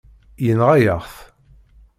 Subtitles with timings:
[0.45, 1.15] Yenɣa-yaɣ-t.